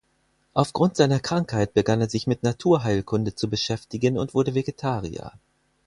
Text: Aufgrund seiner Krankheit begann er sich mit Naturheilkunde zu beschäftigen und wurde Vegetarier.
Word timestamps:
Aufgrund 0.55 0.95
seiner 0.95 1.19
Krankheit 1.19 1.75
begann 1.75 2.01
er 2.01 2.09
sich 2.09 2.25
mit 2.25 2.41
Naturheilkunde 2.41 3.35
zu 3.35 3.47
beschäftigen 3.51 4.17
und 4.17 4.33
wurde 4.33 4.55
Vegetarier. 4.55 5.33